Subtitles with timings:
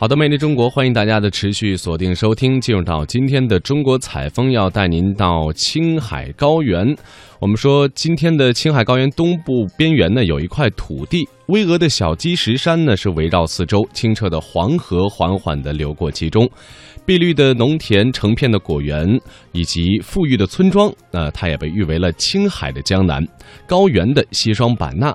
[0.00, 2.58] 好的，魅力中国，欢迎大家的持续锁定收听。
[2.58, 6.96] 进入到今天的中国采风，要带您到青海高原。
[7.38, 16.48] 我们说，今天的青海高原东部边缘呢，有一块土地，巍峨的小积石山呢是围绕四周，清澈的黄河缓缓地流过其中，
[17.04, 19.06] 碧绿的农田、成片的果园
[19.52, 23.22] 以及富裕的村庄，那它也被誉为了青海的江南，
[23.66, 25.14] 高原的西双版纳。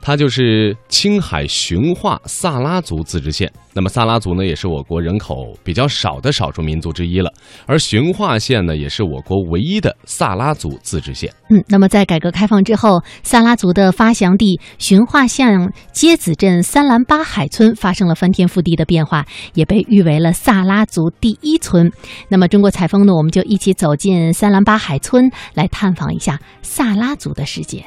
[0.00, 3.52] 它就是青海循化萨拉族自治县。
[3.74, 7.32] 那么萨拉族呢，也是我国人口比较少的少数民族之一了。
[7.66, 11.32] 而循化县呢，也是我国唯一的萨拉族自治县。
[11.50, 21.92] 嗯，那么在改革开放之后，萨拉族的发祥地循化县街子镇三兰巴海村发生了翻天覆地的变化，也被誉为了萨拉族第一村。
[22.28, 27.84] 那么中国采风呢，我们就一起走进三兰巴海村，来探访一下萨拉族的世界。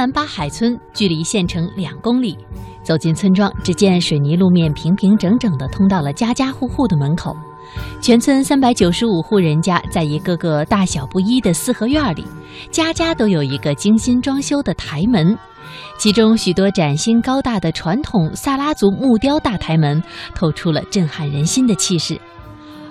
[0.00, 2.34] 兰巴海村距离县城两公里，
[2.82, 7.36] 走进村庄，只见水泥路面平平整整地通到了家家户户的门口。
[8.00, 12.24] 全村三百九十五户人家，在一个个大小不一的四合院里，
[12.70, 15.36] 家家都有一个精心装修的台门，
[15.98, 20.02] 其中许多崭新高大的传统萨拉族木雕大台门，
[20.34, 22.18] 透出了震撼人心的气势。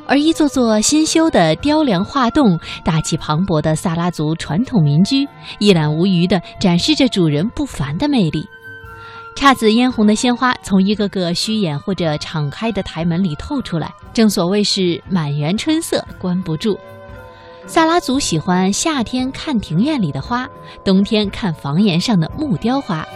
[0.10, 5.28] 而一座座新修的雕梁画栋、大气磅礴的萨拉族传统民居，
[5.60, 8.44] 一览无余地展示着主人不凡的魅力。
[9.36, 16.76] 姹紫嫣红的鲜花从一个个虚掩或者敞开的台门里透出来，正所谓是满园春色关不住。
[17.68, 20.50] 萨拉族喜欢夏天看庭院里的花，
[20.84, 23.08] 冬天看房檐上的木雕花。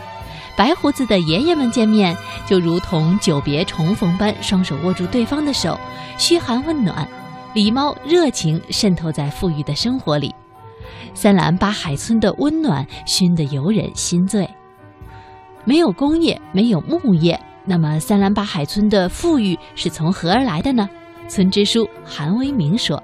[0.55, 2.15] 白胡子的爷爷们见面，
[2.45, 5.79] 就如同久别重逢般，双手握住对方的手，
[6.17, 7.07] 嘘寒问暖，
[7.55, 10.33] 礼貌热情渗透在富裕的生活里。
[11.15, 14.47] 三兰巴海村的温暖熏得游人心醉。
[15.65, 20.87] 没有工业，没有牧业，那么三兰巴海村的富裕是从何而来的呢？
[21.27, 23.01] 村支书韩维明说：“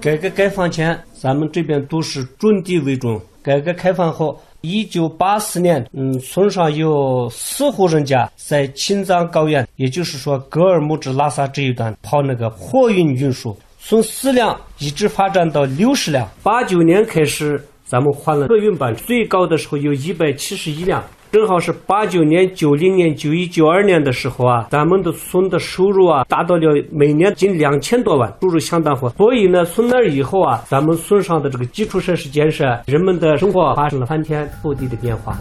[0.00, 16.28] 改革开放前，咱们这边都是种地为重；改革开放后，一九八四年，嗯，村上有四户人家在青藏高原，也就是说格尔木至拉萨这一段跑那个货运运输，从四辆一直发展到六十辆。
[16.42, 21.02] 八九年开始，咱们换了客运班，最高的时候有一百七十一辆。
[21.32, 29.08] 正好是八九年、九零年、九一、九二年的时候啊，咱们的村的收入啊达到了每年近两千多万，收入相当火。
[29.10, 35.36] 所以呢，从那以后啊，咱们村上的这个基础设施建设，人们的生活发生了翻天覆地的变化。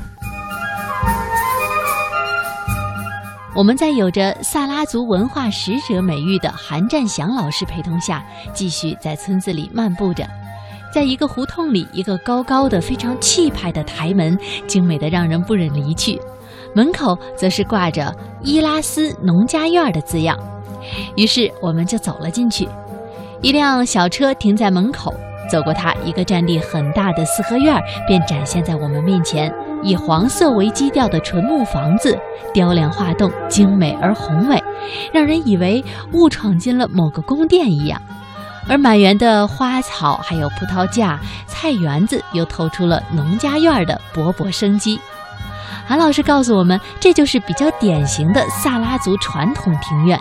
[3.55, 8.23] 我们在有着萨拉族文化使者美誉的韩占祥老师陪同下，
[8.53, 10.23] 继续在村子里漫步着。
[10.91, 16.19] 在一个胡同里，一个高高的、非常气派的台门，精美的让人不忍离去。
[16.73, 20.37] 门口则是挂着“伊拉斯农家院”的字样。
[21.15, 22.67] 于是我们就走了进去。
[23.41, 25.13] 一辆小车停在门口，
[25.49, 29.53] 走过它，一个占地很大的四合院便展现在我们面前。
[29.81, 32.17] 以黄色为基调的纯木房子，
[32.53, 34.61] 雕梁画栋，精美而宏伟，
[35.13, 38.01] 让人以为误闯进了某个宫殿一样。
[38.69, 44.99] 而满园的花草，还有葡萄架、菜园子，又透出了农家院的勃勃生机。
[45.87, 50.19] 韩老师告诉我们，这就是比较典型的萨拉族传统庭院。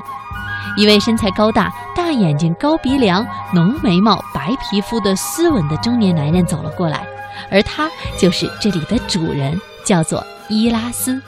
[0.78, 7.06] 一位身材高大、大眼睛、高鼻梁、浓眉毛、白皮肤的斯文的中年男人走了过来，
[7.50, 11.20] 而他就是这里的主人，叫做伊拉斯。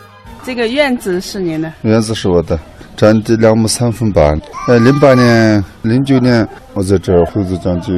[0.43, 1.71] 这个院子是您的？
[1.83, 2.59] 院子是我的。
[3.01, 4.39] 占地两亩三分半。
[4.69, 7.97] 呃，零八年、零九年，我在这儿投资将近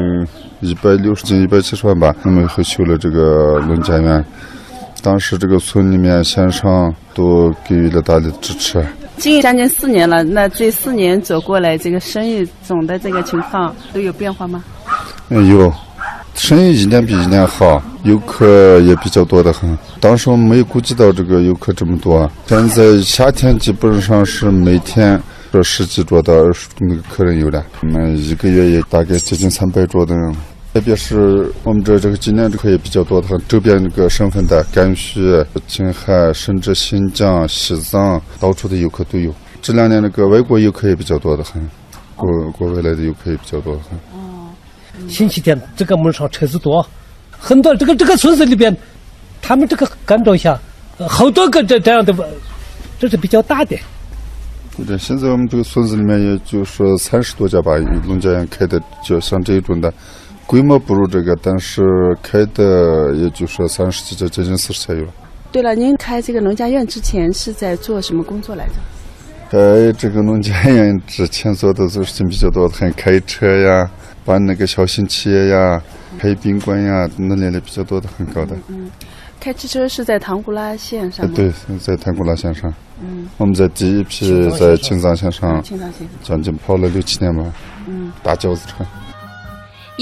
[0.60, 2.14] 一百六十斤、一百七十万吧。
[2.22, 4.24] 那么后修了这个农家院，
[5.02, 8.80] 当时这个村里面、县上都给予了大力支持。
[9.16, 14.62] 经营将近四年了，那这四年走过来，这个生意总的这个情况都有变化吗？
[15.30, 15.74] 嗯，有。
[16.34, 19.78] 生意一年比一年好，游客也比较多的很。
[20.00, 22.30] 当时我们没有估计到这个游客这么多。
[22.46, 25.20] 现在夏天基本上是每天
[25.52, 30.34] 这十几桌到二十那个客人有的，我们一个月也大概接近三百桌的人。
[30.74, 35.20] 特别是我们这这个今年这个也比较多的，周边那个省份的甘肃、
[35.68, 39.32] 青海，甚至新疆、西藏，到处的游客都有。
[39.60, 41.62] 这两年那个外国游客也比较多的很，
[42.16, 44.22] 国国外来的游客也比较多的很。
[45.09, 46.86] 星期天这个门上车子多，
[47.30, 48.77] 很多这个这个村子里边，
[49.41, 50.59] 他们这个干着一下，
[51.09, 52.15] 好多个这这样的，
[52.98, 53.77] 这是比较大的。
[54.86, 57.72] 对，现在我们这个村子里面也就说三十多家吧，
[58.06, 59.92] 农家院开的，就像这一种的，
[60.47, 61.83] 规模不如这个，但是
[62.22, 65.12] 开的也就说三十几家，接近四十家有了。
[65.50, 68.72] 对了，您开这个农家院之前是在做什么工作来着？
[69.50, 73.91] 开这个农家院之前做的事情比较多，还开车呀，
[74.24, 75.83] 办那个小型企业呀，
[76.19, 78.57] 还有宾馆呀，那类的比较多的，很高的。
[78.69, 78.91] 嗯
[79.41, 82.72] 开汽车是在唐古拉线上对，在唐古拉线上，
[83.03, 86.07] 嗯，我们在第一批在青藏线上青藏线。
[86.22, 87.53] 将近跑了六七年吧，
[87.89, 88.86] 嗯，大轿子车。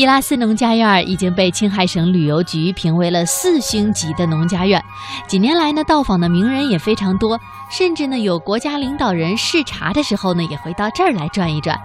[0.00, 4.82] 伊拉斯农家院已经被青海省旅游局评为了四星级的农家院。
[5.28, 7.38] 几年来呢，到访的名人也非常多，
[7.70, 11.78] 甚至呢有国家领导人视察的时候呢，也会到这儿来转一转。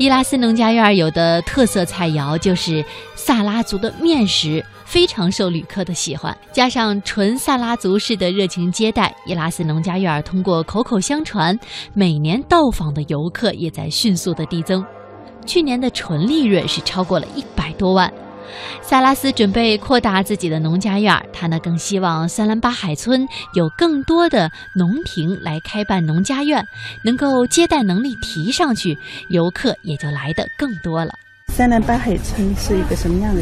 [0.00, 2.84] 伊拉斯农家院有的特色菜肴就是
[3.14, 6.36] 萨拉族的面食，非常受旅客的喜欢。
[6.52, 11.56] 加上纯萨拉族式的热情接待，伊拉斯农家院通过口口相传，
[11.92, 14.84] 每年到访的游客也在迅速的递增。
[15.46, 18.12] 去年的纯利润是超过了一百多万。
[18.80, 26.64] 萨拉斯准备扩大自己的农家院，他呢更希望三兰巴海村有更多的农亭来开办农家院，
[27.02, 28.96] 能够接待能力提上去，
[29.28, 31.12] 游客也就来的更多了。
[31.52, 33.40] 三南八海村是一个什么样的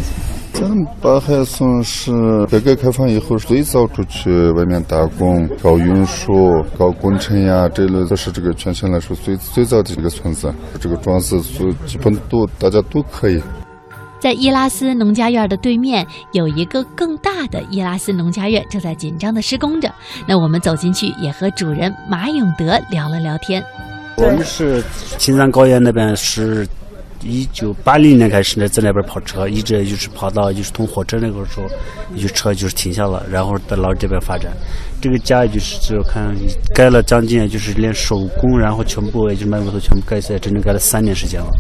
[0.53, 0.69] 村？
[0.69, 2.13] 咱们八海村是
[2.45, 10.53] 改革开放以后最早出去外面打工、搞运输、搞工程呀，这类都是这个全县来说最最早的一个村子。
[10.79, 13.43] 这个庄子所基本都大家都可以。
[14.21, 19.91] 在伊拉斯农家院的对面有一个更大的伊拉斯农家院，正在紧张的施工着。
[20.29, 23.65] 那我们走进去，也和主人马永德聊了聊天。
[24.19, 24.85] 我们是
[25.17, 26.69] 青藏高原那边是。
[27.25, 31.69] 一九八零年开始呢，在那边跑车，一直就是跑到就是通火车那个时候，
[32.17, 34.53] 就车就是停下了，然后在老这边发展。
[35.01, 36.35] 这个家就是就看
[36.75, 41.51] 盖了将近就是连手工，然后全部也就埋木头全部盖起来，整整盖了三年时间了。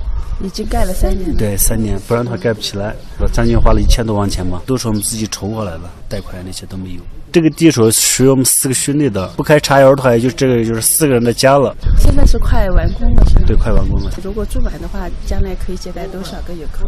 [0.42, 1.36] 已经盖了三年。
[1.36, 2.94] 对，三年，不然它盖不起来。
[3.32, 7.00] 将近花了一千多万钱嘛，都是我们自己筹过来的，贷款那些都没有。
[7.32, 11.74] 这个地主属于我们四个兄弟的，不开茶窑的话，也就这个就是四个人的家了。
[11.98, 13.44] 现在是快完工了，是吗？
[13.46, 14.10] 对，快完工了。
[14.22, 16.84] 如果住满的话，将来可以接待多少个游客？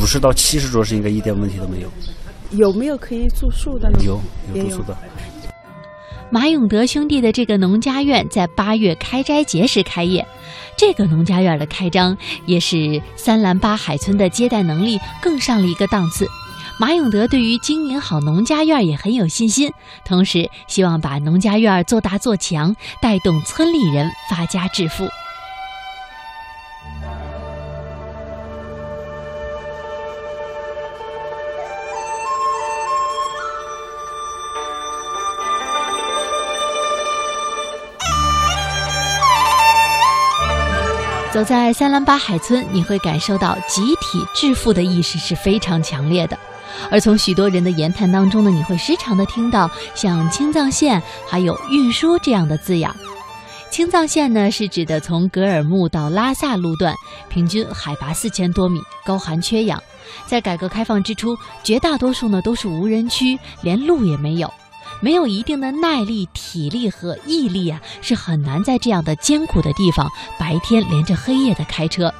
[0.00, 1.88] 五十到七十桌是应该一点问题都没有。
[2.50, 4.00] 有没有可以住宿的呢？
[4.02, 4.20] 有，
[4.52, 4.96] 有住宿的。
[6.32, 10.24] 马永德兄弟的这个农家院在八月开斋节时开业，
[10.76, 12.16] 这个农家院的开张
[12.46, 16.28] 也使三兰八海村的接待能力更上了一个档次。
[16.78, 19.72] 马永德对于经营好农家院也很有信心，
[20.04, 25.08] 同时希望把农家院做大做强，带动村里人发家致富。
[41.40, 46.38] 走在三兰巴海村，你会感受到集体致富的意识是非常强烈的。
[46.90, 52.94] 而从许多人的言谈当中呢，你会时常的听到像青藏线还有运输这样的字样。
[53.70, 56.94] 青藏线呢，是指的从格尔木到拉萨路段，
[57.30, 59.82] 平均海拔四千多米，高寒缺氧。
[60.26, 64.52] 在改革开放之初，绝大多数呢都是无人区，连路也没有。
[65.00, 72.12] 没有一定的耐力、体力和毅力啊，是很难在这样的艰苦的地方白天连着黑夜的开车。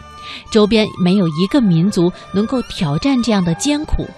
[0.51, 4.09] 周边没有一个民族能够挑战这样的艰苦。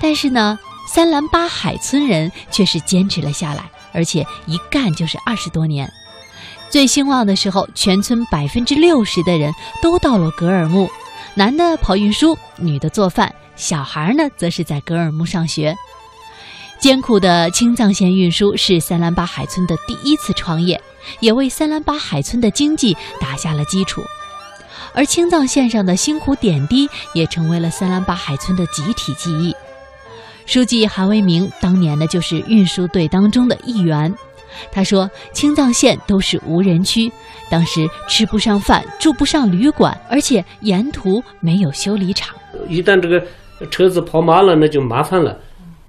[0.00, 5.90] 但是呢，三兰巴海村人却是坚持了下来，而且一干就是二十多年。
[6.70, 10.90] 最兴旺的时候，全村百分之六十的人都到了格尔木，
[11.34, 15.74] 男的跑运输，女的做饭，小孩呢则是在格尔木上学。
[16.78, 20.80] 艰苦的青藏线运输是三兰巴海村的第一次创业，
[21.18, 24.00] 也为三兰巴海村的经济打下了基础。
[24.94, 29.54] 而青藏线上的辛苦点滴也成为了三兰巴海村的集体记忆。
[30.46, 34.14] 书记韩为明当年呢就是运输队当中的一员。
[34.72, 37.12] 他说：“青藏线都是无人区，
[37.50, 42.34] 当时吃不上饭，住不上旅馆，而且沿途没有修理厂。
[42.68, 43.22] 一旦这个
[43.66, 45.38] 车子跑麻了，那就麻烦了。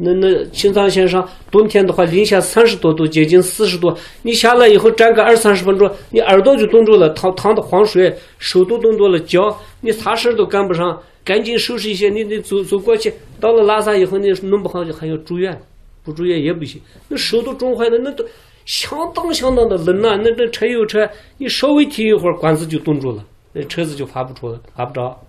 [0.01, 13.13] 那那青藏线上冬天的话，零下三十多度，接近四十度，你下来以后站个二三十分钟，你耳朵就冻住了，淌淌的黄水，手都冻住了，脚你啥事都干不上，赶紧收拾一些，你得走走过去。
[13.41, 15.59] 到了拉萨以后，你弄不好就还要住院，
[16.01, 16.79] 不住院也不行。
[17.09, 18.23] 那手都冻坏了，那都
[18.65, 25.19] 相当相当的冷呐、那这柴油车，你稍微停一会儿，管子就冻住了，那车子就发不出了，发不着。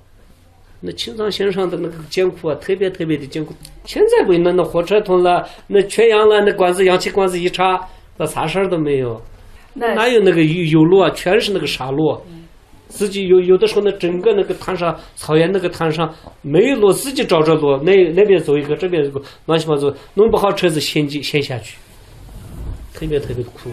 [0.80, 3.54] 那青藏线上的那个艰苦啊，特别特别的艰苦。
[3.84, 7.80] 现在不那那火车通了，那缺氧了，那管子氧气管子一插，
[8.16, 9.20] 那啥事儿都没有。
[9.74, 11.10] 哪有那个有有路啊？
[11.10, 12.18] 全是那个沙路。
[12.88, 21.76] 自己有有的时候那，整个那个滩上草原那个滩上没有路，自己找着路，那那边走一个，这边一个，乱七八糟，弄不好车子陷进陷下去，
[22.92, 23.70] 特别特别的苦。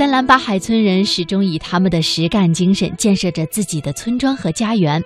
[0.00, 4.98] 三兰巴海村人始终以他们的实干精神建设着自己的村庄和家园。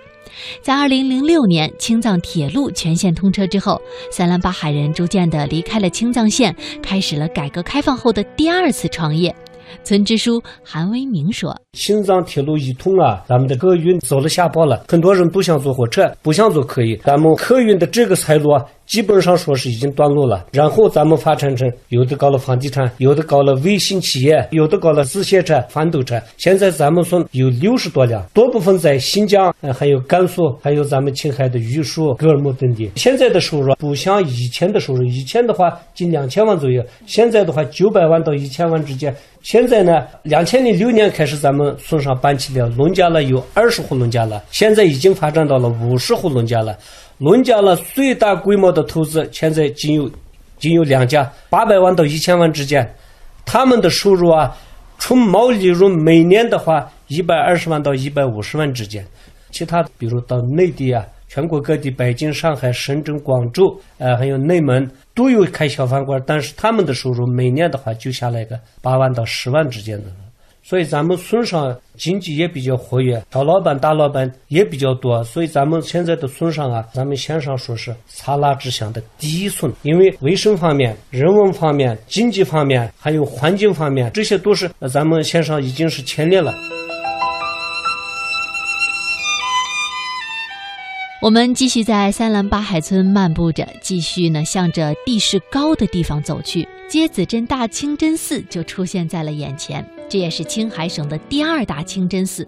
[0.63, 3.83] 在二零零六年青藏铁路全线通车之后，
[4.13, 9.35] 三兰巴海人逐渐地离开了青藏线，开始了改革开放后的第二次创业。
[9.83, 26.21] 村支书韩威明说：“青藏铁路一通啊，咱们的客运走了下坡了，很多人不想坐火车，不想坐客运，咱们客运的这个财路啊。”基本上说是已经断路了，然后咱们发展成有的搞了房地产，有的搞了微型企业，有的搞了自卸车、翻斗车。
[26.37, 32.91] 现在咱们村有六十多辆，多部分在新疆，还有甘肃，还有咱们青海的玉树、格尔木等地。
[32.97, 39.15] 现在的收入不像以前的收入，以前的话近两千万左右，现在的话九百万到一千万之间。
[39.43, 46.75] 现在呢，两千零六年开始咱们村上办起了农家乐，有二十户农家乐，现在已经发展到了五十户农家乐。
[47.19, 50.11] 农家乐最大规模的投资，现在仅有
[50.59, 52.95] 仅有两家，八百万到一千万之间。
[53.45, 54.57] 他们的收入啊，
[54.99, 59.05] 纯毛利润每年的话，一百二十万到一百五十万之间。
[59.51, 70.07] 其他比如到内地啊，全国各地，北京、上海、深圳、广州，呃，还有内蒙，都有开小饭馆，但是他们的收入每年的话，就下来个八万到十万之间的。
[70.65, 75.23] 所以咱们村上经济也比较活跃，小老板、大老板也比较多。
[75.23, 86.55] 所以咱们现在的村上啊，咱们县上说是擦拉之乡的第一村，因为卫生方面、人文方面、经济方面，还有环境方面，这些都是咱们县上已经是前列了。
[91.25, 96.69] 我们继续在三兰八海村漫步着，继续呢向着地势高的地方走去。
[96.87, 102.47] 街子镇大清真寺就出现在了眼前，这也是青海省的第二大清真寺。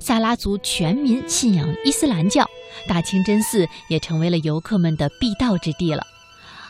[0.00, 2.44] 萨拉族全民信仰伊斯兰教，
[2.88, 6.02] 大清真寺也成为了游客们的必到之地了。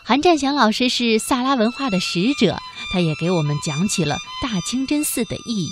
[0.05, 2.55] 韩占祥老师是萨拉文化的使者，
[2.93, 5.71] 他也给我们讲起了大清真寺的意义。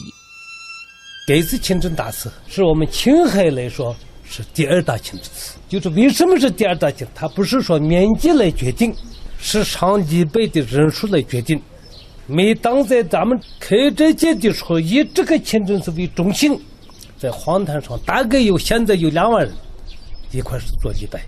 [1.29, 3.95] 这次清真大寺是我们青海来说。
[4.29, 7.07] 是第二大清真寺，就是为什么是第二大清？
[7.15, 8.95] 它不是说面积来决定，
[9.39, 11.61] 是上礼拜的人数来决定。
[12.27, 16.59] 每当在咱们开斋节的时候，以这个清真寺为中心，
[17.19, 19.55] 在黄滩上大概有现在有两万人
[20.33, 21.21] 一块是做礼拜。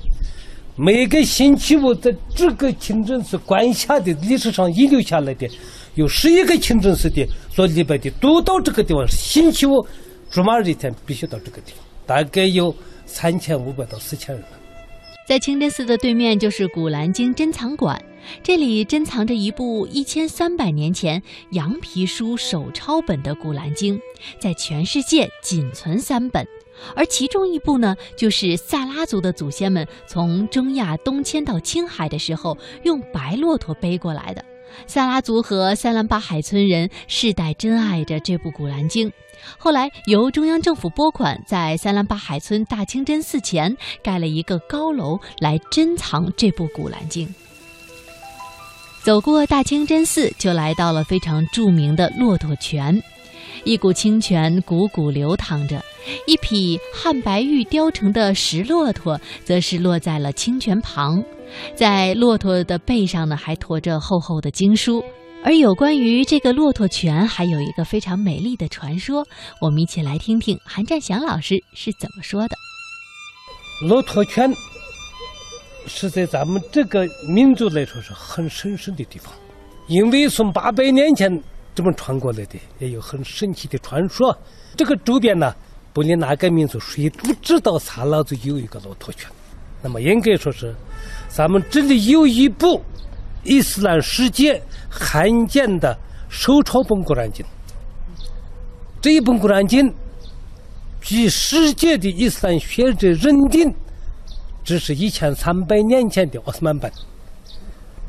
[0.75, 5.49] 每个星期五，在这个清真寺关下的历史上遗留下来的，
[5.95, 9.07] 有十一个清真寺的做礼拜的，都到这个地方。
[9.09, 9.87] 星期五、
[10.31, 12.75] 主马日一天必须到这个地方，大概有。
[13.09, 14.45] 三千五百到四千人
[15.29, 18.05] 在清真寺的对面就是《古兰经》珍藏馆，
[18.43, 23.97] 这里珍藏着一部一千三百年前羊皮书手抄本的《古兰经》，
[24.41, 26.45] 在全世界仅存三本，
[26.97, 34.45] 而其中一部呢，就是萨拉族的祖先们从中亚东迁到青海的时候用白骆驼背过来的。
[34.87, 39.09] 萨拉族和三兰巴海村人世代珍爱着这部《古兰经》。
[39.59, 47.26] 后来由中央政府拨款，在三兰巴海村大清真寺前盖了一个高楼来珍藏这部《古兰经》。
[49.02, 53.00] 走过大清真寺，就来到了非常著名的骆驼泉，
[53.65, 55.83] 一股清泉汩汩流淌着，
[56.27, 61.23] 一匹汉白玉雕成的石骆驼则是落在了清泉旁，
[61.75, 65.05] 在骆驼的背上呢，还驮着厚厚的经书。
[65.45, 69.25] 而有关于这个骆驼泉，还有一个非常美丽的传说，
[69.61, 72.57] 我们一起来听听韩占祥老师是怎么说的。
[73.87, 74.51] 骆驼泉
[75.87, 79.33] 是在咱们这个民族来说是很神圣的地方，
[79.87, 81.31] 因为从八百年前
[81.76, 84.37] 这么传过来的，也有很神奇的传说。
[84.76, 85.54] 这个周边呢，
[85.92, 89.30] 不论哪个民族，谁都知道萨拉族有一个骆驼泉。
[89.80, 90.75] 那么应该说是，
[91.28, 92.83] 咱们这里有一部
[93.45, 94.61] 伊斯兰世界。
[94.99, 95.95] 罕见的
[96.30, 97.45] 手抄本《古兰经》，
[99.02, 99.87] 这一本《古兰经》，
[101.02, 103.71] 据世界的伊斯兰学者认定，
[104.64, 106.90] 这是一千三百年前的奥斯曼本。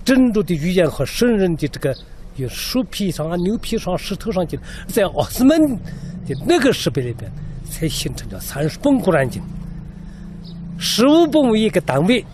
[0.05, 1.93] 珍珠的语言和圣人的这个
[2.38, 7.32] 有树皮上啊、牛皮上、石头上的，在奥斯曼的那个时代里边，
[7.70, 9.41] 才形成了三十本《古兰经》，
[10.77, 12.25] 十五本为一个单位，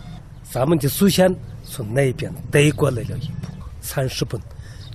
[0.42, 1.34] 咱们的祖先
[1.64, 3.48] 从那边带过来了一部。
[3.80, 4.40] 三十本，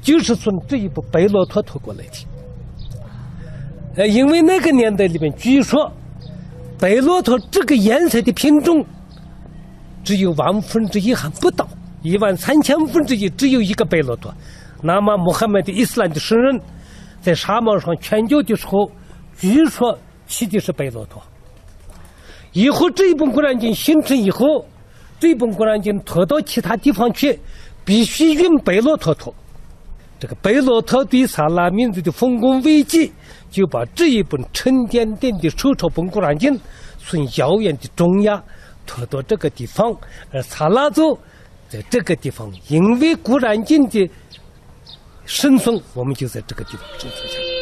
[0.02, 2.26] 就是从这一部白骆驼拖过来的。
[3.96, 5.92] 呃，因为那个年代里面，据说
[6.80, 8.84] 白骆驼这个颜色的品种，
[10.04, 11.68] 只有万分之一还不到，
[12.02, 14.34] 一万三千分之一只有一个白骆驼。
[14.82, 16.60] 那么穆罕默德伊斯兰的圣人，
[17.22, 18.90] 在沙漠上传教的时候，
[19.38, 21.22] 据说骑的是白骆驼。
[22.54, 24.66] 以后这一本古兰经形成以后，
[25.20, 27.40] 这一本古兰经拖到其他地方去，
[27.84, 29.34] 必须用白骆驼拖。
[30.20, 33.12] 这个白骆驼对萨拉民族的丰功伟绩，
[33.50, 36.60] 就把这一本沉甸甸的手抄本古兰经
[36.98, 38.42] 从遥远的中亚
[38.86, 39.96] 拖到这个地方，
[40.32, 41.18] 而萨拉族
[41.70, 44.10] 在这个地方，因为古兰经的
[45.30, 47.59] 生存，我们就在这个地方生存下来。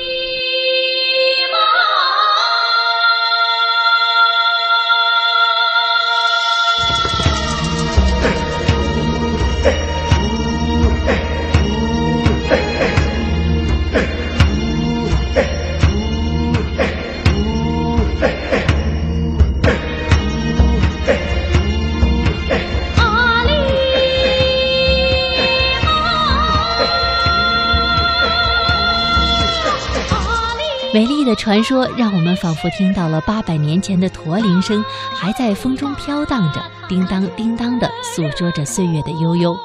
[31.38, 39.56] 传说让我们仿佛听到了八百年前的驼铃声，还在风中飘荡着，叮当叮当地诉说着岁月的悠悠。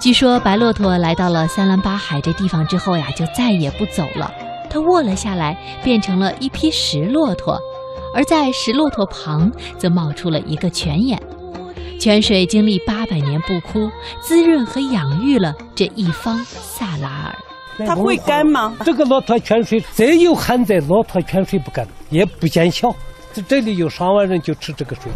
[0.00, 4.30] 据说白骆驼来到了三兰八海这地方之后呀，就再也不走了，
[4.68, 7.58] 它卧了下来，变成了一匹石骆驼，
[8.12, 11.22] 而在石骆驼旁则冒出了一个泉眼，
[11.98, 17.34] 泉水经历八百年不枯，滋润和养育了这一方萨拉尔。
[17.84, 18.76] 它会干吗？
[18.84, 22.94] 这个骆驼泉水再有旱灾，骆驼泉水不干，也不见效。
[23.32, 25.12] 这这里有上万人就吃这个水。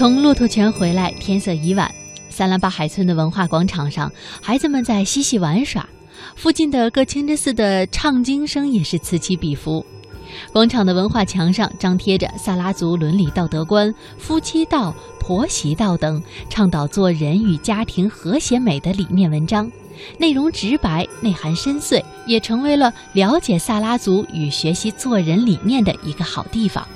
[0.00, 1.94] 从骆驼泉回来，天色已晚。
[2.30, 4.10] 三兰巴海村的文化广场上，
[4.40, 5.86] 孩子们在嬉戏玩耍，
[6.36, 9.84] 附近的各清真寺的唱经声也是此起彼伏。
[10.54, 19.70] 广场的文化墙上张贴着萨拉族伦理道德观、夫妻道、婆媳道等倡导做人与家庭和谐美的理念文章，
[20.16, 26.88] 内容直白，内涵深邃，也成为了了解萨拉族与学习做人理念的一个好地方。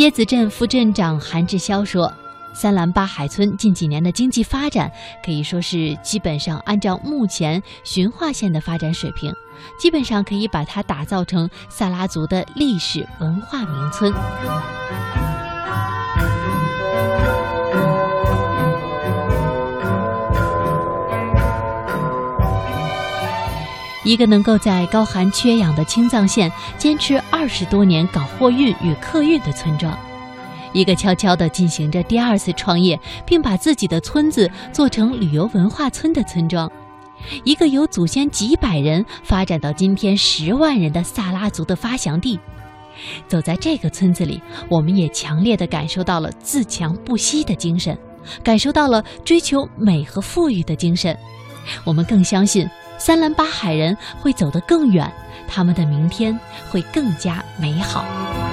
[0.00, 2.10] 椰子镇副镇长韩志霄说
[2.56, 4.90] ：“三兰八海村近几年的经济发展
[5.22, 9.30] 可以说是基本上按照目前循化县的发展水平，
[9.78, 14.10] 基本上可以把它打造成萨拉族的历史文化名村。”
[24.10, 29.96] 一个能够在高寒缺氧的青藏线坚持二十多年搞货运与客运的村庄，
[30.72, 36.68] 一个悄悄地进行着第二次创业，并把自己的村子做成旅游文化村的村庄，
[37.44, 42.36] 一个由祖先几百人发展到今天十万人的萨拉族的发祥地。
[43.28, 47.96] 走在这个村子里，我们也强烈地感受到了自强不息的精神，
[48.42, 51.16] 感受到了追求美和富裕的精神。
[51.84, 52.68] 我们更相信。
[53.00, 55.10] 三兰八海人会走得更远，
[55.48, 58.49] 他们的明天会更加美好。